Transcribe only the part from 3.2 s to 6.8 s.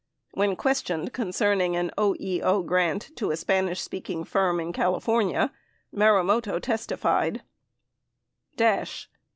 a Spanish speaking firm in California, Marumoto